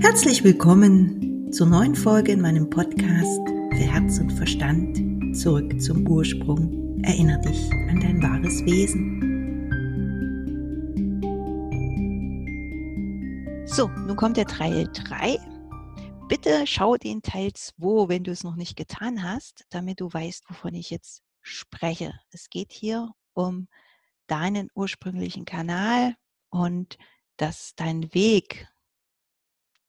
[0.00, 5.36] Herzlich willkommen zur neuen Folge in meinem Podcast für Herz und Verstand.
[5.36, 7.02] Zurück zum Ursprung.
[7.02, 9.18] Erinner dich an dein wahres Wesen.
[13.66, 15.36] So, nun kommt der Teil 3.
[16.28, 20.44] Bitte schau den Teil 2, wenn du es noch nicht getan hast, damit du weißt,
[20.48, 22.12] wovon ich jetzt spreche.
[22.30, 23.66] Es geht hier um
[24.28, 26.14] deinen ursprünglichen Kanal
[26.50, 26.98] und
[27.36, 28.68] dass dein Weg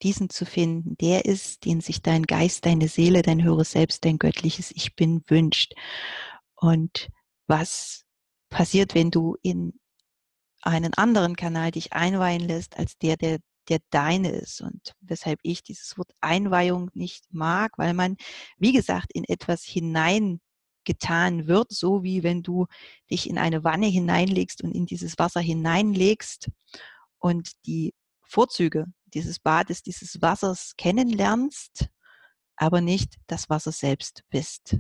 [0.02, 4.18] diesen zu finden, der ist, den sich dein Geist, deine Seele, dein höheres Selbst, dein
[4.18, 5.74] göttliches Ich bin wünscht.
[6.56, 7.10] Und
[7.48, 8.06] was
[8.50, 9.74] passiert, wenn du in
[10.62, 13.40] einen anderen Kanal dich einweihen lässt, als der, der,
[13.70, 14.62] der deine ist.
[14.62, 18.18] Und weshalb ich dieses Wort Einweihung nicht mag, weil man,
[18.58, 22.68] wie gesagt, in etwas hineingetan wird, so wie wenn du
[23.10, 26.50] dich in eine Wanne hineinlegst und in dieses Wasser hineinlegst
[27.20, 31.90] und die Vorzüge dieses Bades, dieses Wassers kennenlernst,
[32.56, 34.78] aber nicht das Wasser selbst bist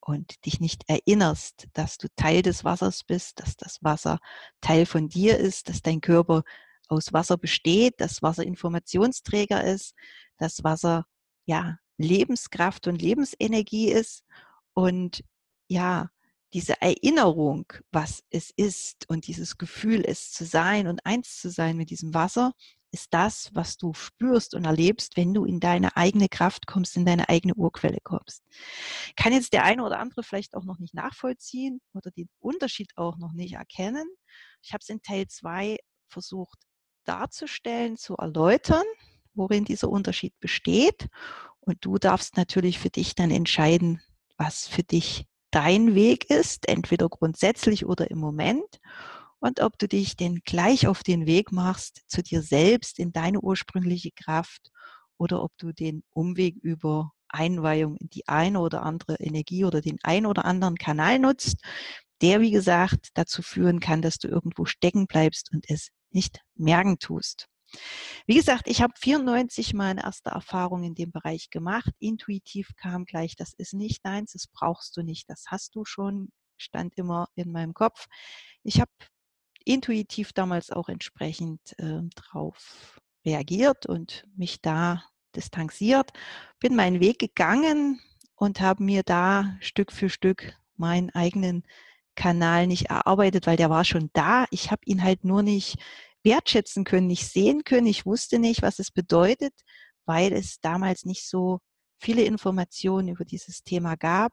[0.00, 4.18] und dich nicht erinnerst, dass du Teil des Wassers bist, dass das Wasser
[4.60, 6.42] Teil von dir ist, dass dein Körper
[6.88, 9.94] aus Wasser besteht, dass Wasser Informationsträger ist,
[10.36, 11.06] dass Wasser
[11.46, 14.24] ja Lebenskraft und Lebensenergie ist
[14.74, 15.24] und
[15.68, 16.10] ja,
[16.52, 21.76] diese Erinnerung, was es ist und dieses Gefühl, es zu sein und eins zu sein
[21.76, 22.52] mit diesem Wasser,
[22.94, 27.04] ist das, was du spürst und erlebst, wenn du in deine eigene Kraft kommst, in
[27.04, 28.44] deine eigene Urquelle kommst.
[29.16, 33.18] Kann jetzt der eine oder andere vielleicht auch noch nicht nachvollziehen oder den Unterschied auch
[33.18, 34.06] noch nicht erkennen.
[34.62, 35.76] Ich habe es in Teil 2
[36.08, 36.58] versucht
[37.04, 38.84] darzustellen, zu erläutern,
[39.34, 41.08] worin dieser Unterschied besteht.
[41.60, 44.00] Und du darfst natürlich für dich dann entscheiden,
[44.36, 48.80] was für dich dein Weg ist, entweder grundsätzlich oder im Moment
[49.44, 53.40] und ob du dich denn gleich auf den Weg machst zu dir selbst in deine
[53.40, 54.70] ursprüngliche Kraft
[55.18, 59.98] oder ob du den Umweg über Einweihung in die eine oder andere Energie oder den
[60.02, 61.58] ein oder anderen Kanal nutzt,
[62.22, 66.98] der, wie gesagt, dazu führen kann, dass du irgendwo stecken bleibst und es nicht merken
[66.98, 67.46] tust.
[68.26, 71.90] Wie gesagt, ich habe 94 meine erste Erfahrung in dem Bereich gemacht.
[71.98, 76.30] Intuitiv kam gleich, das ist nicht deins, das brauchst du nicht, das hast du schon,
[76.56, 78.06] stand immer in meinem Kopf.
[78.62, 78.90] Ich habe
[79.64, 85.04] intuitiv damals auch entsprechend äh, drauf reagiert und mich da
[85.34, 86.12] distanziert,
[86.60, 88.00] bin meinen Weg gegangen
[88.36, 91.64] und habe mir da Stück für Stück meinen eigenen
[92.14, 94.46] Kanal nicht erarbeitet, weil der war schon da.
[94.50, 95.76] Ich habe ihn halt nur nicht
[96.22, 97.86] wertschätzen können, nicht sehen können.
[97.86, 99.52] Ich wusste nicht, was es bedeutet,
[100.04, 101.60] weil es damals nicht so
[101.98, 104.32] viele Informationen über dieses Thema gab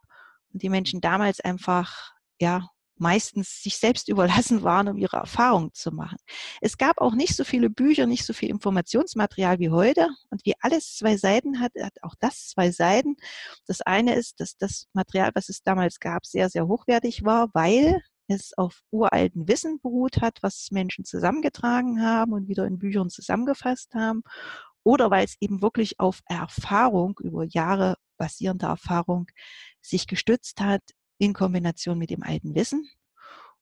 [0.53, 2.69] und die Menschen damals einfach ja
[3.01, 6.17] meistens sich selbst überlassen waren, um ihre Erfahrungen zu machen.
[6.61, 10.07] Es gab auch nicht so viele Bücher, nicht so viel Informationsmaterial wie heute.
[10.29, 13.17] Und wie alles zwei Seiten hat, hat auch das zwei Seiten.
[13.65, 18.01] Das eine ist, dass das Material, was es damals gab, sehr, sehr hochwertig war, weil
[18.27, 23.93] es auf uralten Wissen beruht hat, was Menschen zusammengetragen haben und wieder in Büchern zusammengefasst
[23.93, 24.23] haben.
[24.83, 29.27] Oder weil es eben wirklich auf Erfahrung, über Jahre basierende Erfahrung
[29.81, 30.81] sich gestützt hat,
[31.21, 32.89] in Kombination mit dem alten Wissen.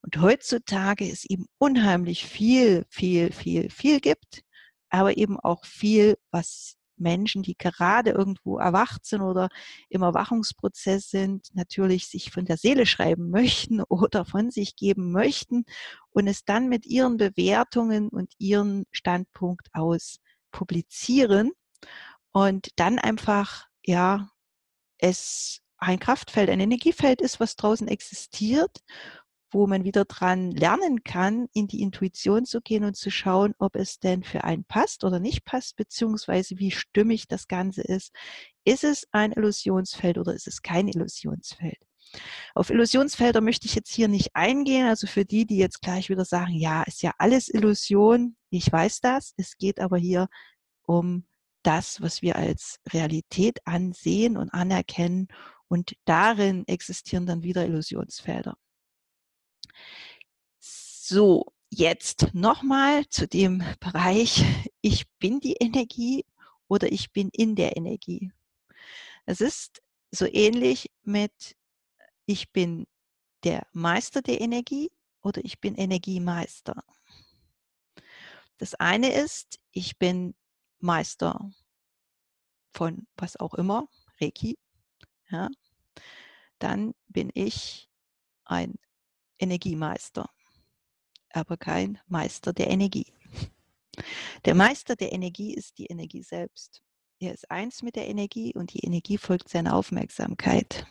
[0.01, 4.43] Und heutzutage es eben unheimlich viel, viel, viel, viel gibt,
[4.89, 9.49] aber eben auch viel, was Menschen, die gerade irgendwo erwacht sind oder
[9.89, 15.65] im Erwachungsprozess sind, natürlich sich von der Seele schreiben möchten oder von sich geben möchten
[16.11, 20.19] und es dann mit ihren Bewertungen und ihren Standpunkt aus
[20.51, 21.51] publizieren
[22.31, 24.29] und dann einfach, ja,
[24.97, 28.83] es ein Kraftfeld, ein Energiefeld ist, was draußen existiert,
[29.51, 33.75] wo man wieder dran lernen kann, in die Intuition zu gehen und zu schauen, ob
[33.75, 38.13] es denn für einen passt oder nicht passt, beziehungsweise wie stimmig das Ganze ist.
[38.63, 41.77] Ist es ein Illusionsfeld oder ist es kein Illusionsfeld?
[42.55, 44.87] Auf Illusionsfelder möchte ich jetzt hier nicht eingehen.
[44.87, 48.35] Also für die, die jetzt gleich wieder sagen, ja, ist ja alles Illusion.
[48.49, 49.33] Ich weiß das.
[49.37, 50.27] Es geht aber hier
[50.83, 51.25] um
[51.63, 55.27] das, was wir als Realität ansehen und anerkennen
[55.69, 58.57] und darin existieren dann wieder Illusionsfelder.
[60.59, 64.43] So, jetzt nochmal zu dem Bereich,
[64.81, 66.25] ich bin die Energie
[66.67, 68.31] oder ich bin in der Energie.
[69.25, 69.81] Es ist
[70.11, 71.55] so ähnlich mit,
[72.25, 72.87] ich bin
[73.43, 74.91] der Meister der Energie
[75.21, 76.83] oder ich bin Energiemeister.
[78.57, 80.35] Das eine ist, ich bin
[80.79, 81.51] Meister
[82.73, 83.87] von was auch immer,
[84.19, 84.57] Reiki,
[85.29, 85.49] ja,
[86.59, 87.89] dann bin ich
[88.45, 88.75] ein
[89.39, 90.29] Energiemeister,
[91.31, 93.13] aber kein Meister der Energie.
[94.45, 96.81] Der Meister der Energie ist die Energie selbst.
[97.19, 100.85] Er ist eins mit der Energie und die Energie folgt seiner Aufmerksamkeit.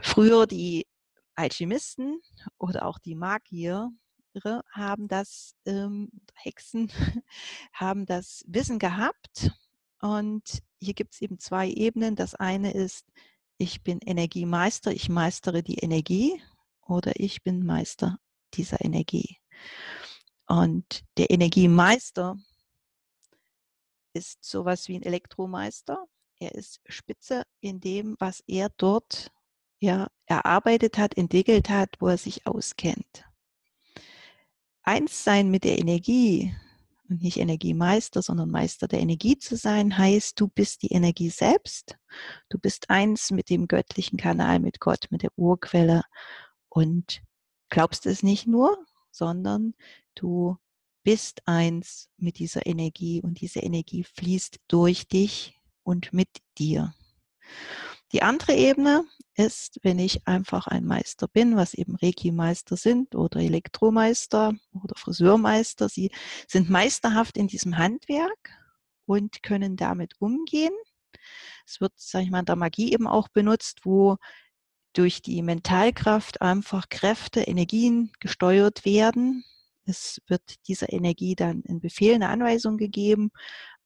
[0.00, 0.86] Früher die
[1.34, 2.20] Alchemisten
[2.58, 3.90] oder auch die Magier
[4.70, 6.90] haben das, ähm, Hexen
[7.72, 9.50] haben das Wissen gehabt.
[10.00, 12.16] Und hier gibt es eben zwei Ebenen.
[12.16, 13.06] Das eine ist,
[13.58, 16.42] ich bin Energiemeister, ich meistere die Energie
[16.86, 18.18] oder ich bin Meister
[18.54, 19.38] dieser Energie.
[20.46, 22.36] Und der Energiemeister
[24.12, 26.04] ist sowas wie ein Elektromeister.
[26.38, 29.30] Er ist Spitze in dem, was er dort
[29.80, 33.24] ja, erarbeitet hat, entwickelt hat, wo er sich auskennt.
[34.82, 36.54] Eins sein mit der Energie
[37.12, 41.96] und nicht Energiemeister, sondern Meister der Energie zu sein, heißt, du bist die Energie selbst.
[42.48, 46.02] Du bist eins mit dem göttlichen Kanal, mit Gott, mit der Urquelle
[46.68, 47.22] und
[47.68, 48.78] glaubst es nicht nur,
[49.10, 49.74] sondern
[50.14, 50.56] du
[51.04, 56.94] bist eins mit dieser Energie und diese Energie fließt durch dich und mit dir.
[58.12, 59.04] Die andere Ebene
[59.34, 65.88] ist, wenn ich einfach ein Meister bin, was eben Reiki-Meister sind oder Elektromeister oder Friseurmeister.
[65.88, 66.10] Sie
[66.46, 68.50] sind meisterhaft in diesem Handwerk
[69.06, 70.74] und können damit umgehen.
[71.66, 74.18] Es wird, sage ich mal, in der Magie eben auch benutzt, wo
[74.92, 79.42] durch die Mentalkraft einfach Kräfte, Energien gesteuert werden.
[79.86, 83.30] Es wird dieser Energie dann in Befehl, eine Anweisung gegeben.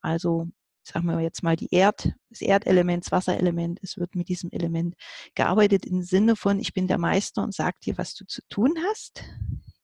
[0.00, 0.48] Also
[0.86, 4.94] sagen wir jetzt mal die Erd, das Erdelement, das Wasserelement, es wird mit diesem Element
[5.34, 8.74] gearbeitet im Sinne von, ich bin der Meister und sag dir, was du zu tun
[8.88, 9.24] hast.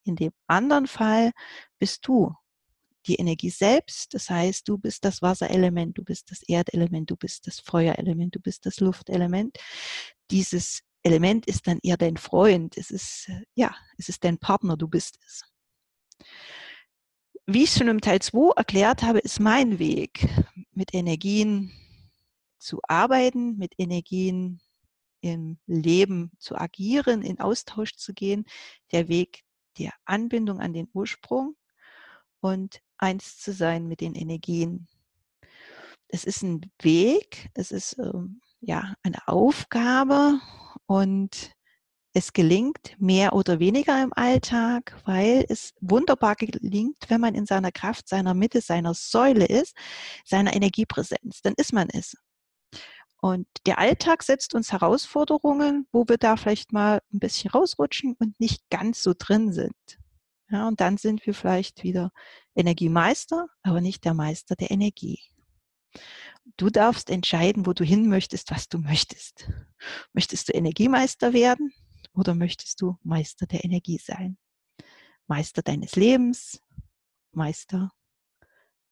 [0.04, 1.32] In dem anderen Fall
[1.78, 2.32] bist du
[3.06, 4.14] die Energie selbst.
[4.14, 8.40] Das heißt, du bist das Wasserelement, du bist das Erdelement, du bist das Feuerelement, du
[8.40, 9.58] bist das Luftelement.
[10.31, 12.76] Dieses Element ist dann eher dein Freund.
[12.76, 15.43] Es ist, ja, es ist dein Partner, du bist es
[17.46, 20.28] wie ich schon im Teil 2 erklärt habe, ist mein Weg,
[20.72, 21.72] mit Energien
[22.58, 24.60] zu arbeiten, mit Energien
[25.20, 28.44] im Leben zu agieren, in Austausch zu gehen,
[28.92, 29.44] der Weg
[29.78, 31.56] der Anbindung an den Ursprung
[32.40, 34.88] und eins zu sein mit den Energien.
[36.08, 40.40] Es ist ein Weg, es ist ähm, ja eine Aufgabe
[40.86, 41.52] und
[42.14, 47.72] es gelingt mehr oder weniger im Alltag, weil es wunderbar gelingt, wenn man in seiner
[47.72, 49.74] Kraft, seiner Mitte, seiner Säule ist,
[50.24, 51.40] seiner Energiepräsenz.
[51.42, 52.16] Dann ist man es.
[53.20, 58.38] Und der Alltag setzt uns Herausforderungen, wo wir da vielleicht mal ein bisschen rausrutschen und
[58.40, 59.72] nicht ganz so drin sind.
[60.50, 62.10] Ja, und dann sind wir vielleicht wieder
[62.54, 65.20] Energiemeister, aber nicht der Meister der Energie.
[66.56, 69.48] Du darfst entscheiden, wo du hin möchtest, was du möchtest.
[70.12, 71.72] Möchtest du Energiemeister werden?
[72.14, 74.36] Oder möchtest du Meister der Energie sein?
[75.26, 76.60] Meister deines Lebens,
[77.32, 77.92] Meister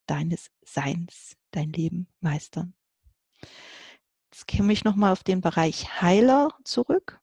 [0.07, 2.75] deines Seins, dein Leben meistern.
[4.33, 7.21] Jetzt komme ich nochmal auf den Bereich Heiler zurück.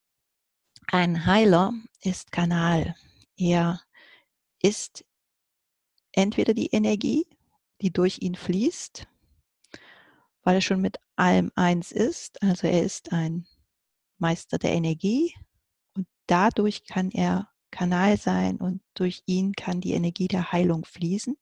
[0.88, 2.96] Ein Heiler ist Kanal.
[3.36, 3.82] Er
[4.62, 5.06] ist
[6.12, 7.26] entweder die Energie,
[7.82, 9.08] die durch ihn fließt,
[10.44, 12.42] weil er schon mit allem eins ist.
[12.42, 13.48] Also er ist ein
[14.18, 15.36] Meister der Energie,
[16.28, 21.38] dadurch kann er Kanal sein und durch ihn kann die Energie der Heilung fließen.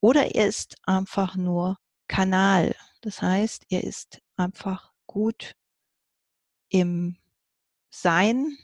[0.00, 1.78] Oder er ist einfach nur
[2.08, 2.74] Kanal.
[3.02, 5.54] Das heißt, er ist einfach gut
[6.68, 7.16] im
[7.90, 8.56] Sein,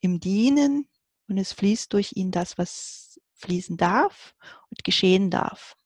[0.00, 0.88] im Dienen
[1.28, 4.34] und es fließt durch ihn das, was fließen darf
[4.70, 5.76] und geschehen darf.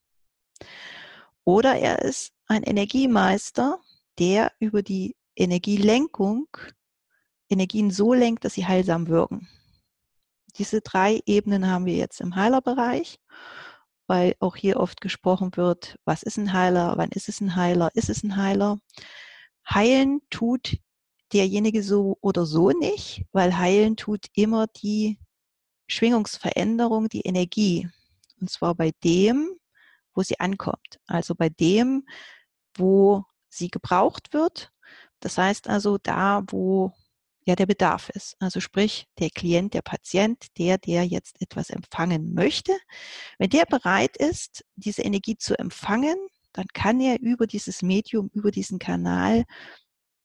[1.44, 3.80] Oder er ist ein Energiemeister,
[4.18, 6.48] der über die Energielenkung
[7.48, 9.48] Energien so lenkt, dass sie heilsam wirken.
[10.56, 13.18] Diese drei Ebenen haben wir jetzt im Heilerbereich,
[14.06, 17.90] weil auch hier oft gesprochen wird, was ist ein Heiler, wann ist es ein Heiler,
[17.94, 18.78] ist es ein Heiler.
[19.68, 20.78] Heilen tut
[21.32, 25.18] derjenige so oder so nicht, weil heilen tut immer die
[25.88, 27.88] Schwingungsveränderung, die Energie.
[28.40, 29.50] Und zwar bei dem,
[30.14, 31.00] wo sie ankommt.
[31.06, 32.06] Also bei dem,
[32.76, 34.70] wo sie gebraucht wird.
[35.20, 36.92] Das heißt also da, wo
[37.44, 38.36] ja der Bedarf ist.
[38.40, 42.72] Also sprich, der Klient, der Patient, der, der jetzt etwas empfangen möchte,
[43.38, 46.16] wenn der bereit ist, diese Energie zu empfangen,
[46.52, 49.44] dann kann er über dieses Medium, über diesen Kanal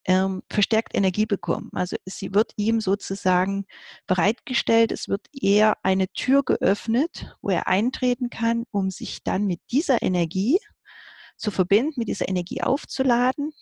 [0.06, 1.70] ähm, verstärkt Energie bekommen.
[1.74, 3.66] Also sie wird ihm sozusagen
[4.08, 9.60] bereitgestellt, es wird eher eine Tür geöffnet, wo er eintreten kann, um sich dann mit
[9.72, 10.58] dieser Energie
[11.38, 13.54] zu verbinden, mit dieser Energie aufzuladen,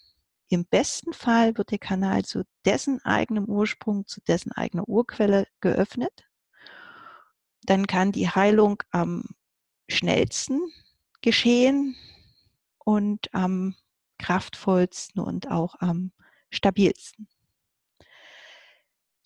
[0.49, 6.25] im besten Fall wird der Kanal zu dessen eigenem Ursprung, zu dessen eigener Urquelle geöffnet.
[7.63, 9.25] Dann kann die Heilung am
[9.89, 10.61] schnellsten
[11.21, 11.95] geschehen
[12.77, 13.75] und am
[14.19, 16.11] kraftvollsten und auch am
[16.49, 17.27] stabilsten.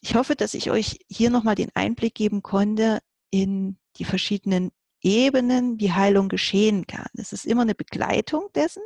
[0.02, 5.80] Ich hoffe, dass ich euch hier nochmal den Einblick geben konnte in die verschiedenen Ebenen,
[5.80, 7.10] wie Heilung geschehen kann.
[7.14, 8.84] Es ist immer eine Begleitung dessen.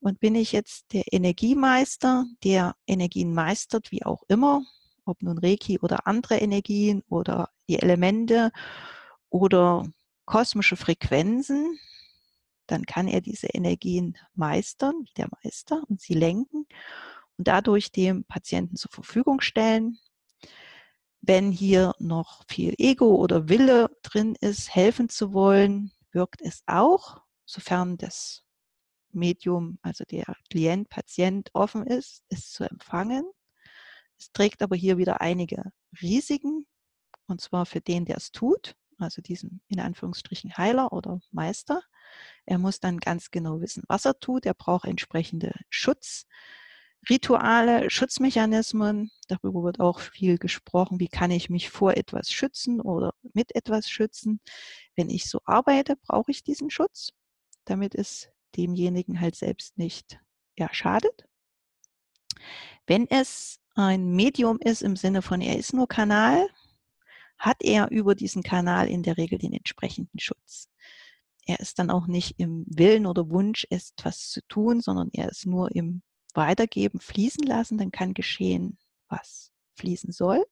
[0.00, 4.62] Und bin ich jetzt der Energiemeister, der Energien meistert, wie auch immer,
[5.04, 8.52] ob nun Reiki oder andere Energien oder die Elemente
[9.30, 9.86] oder
[10.24, 11.78] kosmische Frequenzen,
[12.66, 16.66] dann kann er diese Energien meistern, wie der Meister, und sie lenken
[17.38, 19.98] und dadurch dem Patienten zur Verfügung stellen.
[21.20, 27.22] Wenn hier noch viel Ego oder Wille drin ist, helfen zu wollen, wirkt es auch,
[27.44, 28.44] sofern das
[29.12, 33.24] Medium, also der Klient, Patient offen ist, es zu empfangen.
[34.18, 35.72] Es trägt aber hier wieder einige
[36.02, 36.66] Risiken,
[37.26, 41.82] und zwar für den, der es tut, also diesen in Anführungsstrichen Heiler oder Meister.
[42.46, 44.46] Er muss dann ganz genau wissen, was er tut.
[44.46, 49.10] Er braucht entsprechende Schutzrituale, Schutzmechanismen.
[49.28, 51.00] Darüber wird auch viel gesprochen.
[51.00, 54.40] Wie kann ich mich vor etwas schützen oder mit etwas schützen?
[54.96, 57.10] Wenn ich so arbeite, brauche ich diesen Schutz,
[57.66, 60.20] damit es demjenigen halt selbst nicht
[60.56, 61.28] ja, schadet.
[62.86, 66.48] Wenn es ein Medium ist im Sinne von, er ist nur Kanal,
[67.38, 70.68] hat er über diesen Kanal in der Regel den entsprechenden Schutz.
[71.46, 75.46] Er ist dann auch nicht im Willen oder Wunsch, etwas zu tun, sondern er ist
[75.46, 76.02] nur im
[76.34, 78.78] Weitergeben, fließen lassen, dann kann geschehen,
[79.08, 80.44] was fließen soll.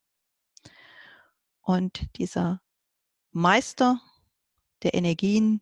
[1.61, 2.62] Und dieser
[3.33, 4.00] Meister
[4.83, 5.61] der Energien,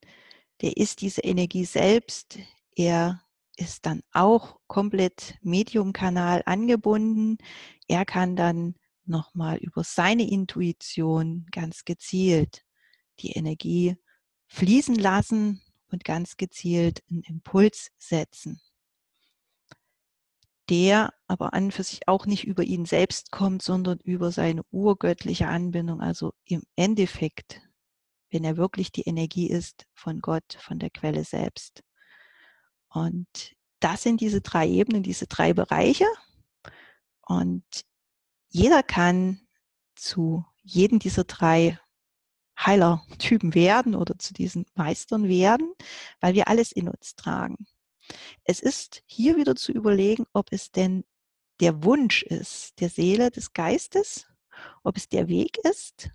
[0.61, 2.39] der ist diese Energie selbst.
[2.77, 3.23] Er
[3.57, 7.39] ist dann auch komplett Mediumkanal angebunden.
[7.87, 12.65] Er kann dann nochmal über seine Intuition ganz gezielt
[13.21, 13.97] die Energie
[14.49, 18.61] fließen lassen und ganz gezielt einen Impuls setzen,
[20.69, 25.47] der aber an für sich auch nicht über ihn selbst kommt, sondern über seine urgöttliche
[25.49, 27.61] Anbindung, also im Endeffekt,
[28.35, 31.85] wenn er wirklich die Energie ist von Gott, von der Quelle selbst.
[32.89, 36.07] Und das sind diese drei Ebenen, diese drei Bereiche.
[37.23, 37.65] Und
[38.49, 39.47] jeder kann
[39.95, 41.79] zu jedem dieser drei
[42.59, 45.73] Heilertypen werden oder zu diesen Meistern werden,
[46.21, 47.69] weil wir alles in uns tragen.
[48.43, 51.05] Es ist hier wieder zu überlegen, ob es denn
[51.61, 54.27] der Wunsch ist, der Seele, des Geistes,
[54.83, 56.11] ob es der Weg ist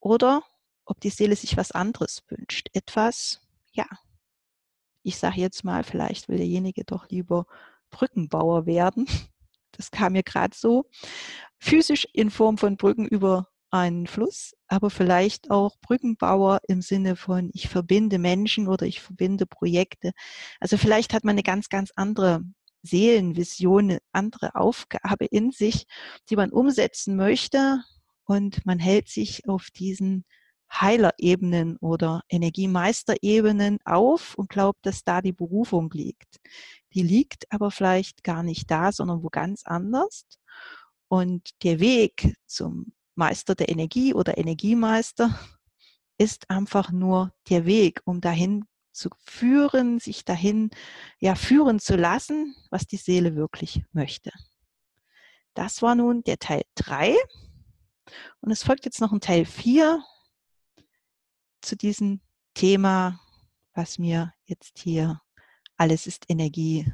[0.00, 0.42] oder
[0.84, 2.68] ob die Seele sich was anderes wünscht.
[2.72, 3.40] Etwas,
[3.72, 3.86] ja,
[5.02, 7.46] ich sage jetzt mal, vielleicht will derjenige doch lieber
[7.90, 9.06] Brückenbauer werden
[9.76, 10.86] das kam mir gerade so,
[11.58, 17.50] physisch in Form von Brücken über einen Fluss, aber vielleicht auch Brückenbauer im Sinne von,
[17.54, 20.12] ich verbinde Menschen oder ich verbinde Projekte.
[20.60, 22.42] Also vielleicht hat man eine ganz, ganz andere
[22.82, 25.86] Seelenvision, eine andere Aufgabe in sich,
[26.30, 27.82] die man umsetzen möchte
[28.26, 30.24] und man hält sich auf diesen
[30.80, 36.40] Heilerebenen oder Energiemeisterebenen auf und glaubt, dass da die Berufung liegt.
[36.92, 40.26] Die liegt aber vielleicht gar nicht da, sondern wo ganz anders.
[41.08, 45.38] Und der Weg zum Meister der Energie oder Energiemeister
[46.18, 50.70] ist einfach nur der Weg, um dahin zu führen, sich dahin
[51.18, 54.30] ja führen zu lassen, was die Seele wirklich möchte.
[55.54, 57.16] Das war nun der Teil 3.
[58.40, 60.02] Und es folgt jetzt noch ein Teil 4
[61.64, 62.20] zu diesem
[62.54, 63.20] Thema,
[63.74, 65.20] was mir jetzt hier
[65.76, 66.86] alles ist Energie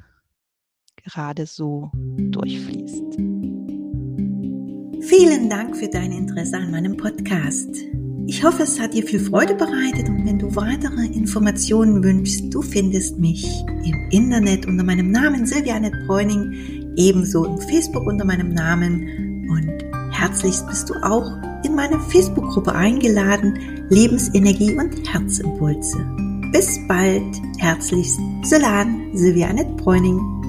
[0.97, 3.17] gerade so durchfließt.
[5.03, 7.69] Vielen Dank für dein Interesse an meinem Podcast.
[8.27, 12.63] Ich hoffe, es hat dir viel Freude bereitet und wenn du weitere Informationen wünschst, du
[12.63, 13.45] findest mich
[13.85, 20.67] im Internet unter meinem Namen Silvia Bräuning, ebenso im Facebook unter meinem Namen und herzlichst
[20.69, 25.99] bist du auch in meine Facebook-Gruppe eingeladen, Lebensenergie und Herzimpulse.
[26.53, 30.40] Bis bald, herzlichst, Solan, Silvia Bräuning.